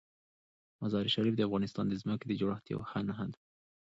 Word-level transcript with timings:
مزارشریف 0.83 1.33
د 1.37 1.41
افغانستان 1.47 1.85
د 1.89 1.93
ځمکې 2.01 2.25
د 2.27 2.31
جوړښت 2.39 2.65
یوه 2.73 2.85
ښه 2.89 2.99
نښه 3.07 3.25
ده. 3.31 3.37